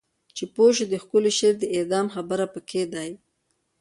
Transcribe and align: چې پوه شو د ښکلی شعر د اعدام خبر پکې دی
چې 0.35 0.43
پوه 0.53 0.69
شو 0.75 0.85
د 0.91 0.95
ښکلی 1.03 1.31
شعر 1.37 1.55
د 1.59 1.63
اعدام 1.75 2.05
خبر 2.15 2.39
پکې 2.53 2.83
دی 2.93 3.09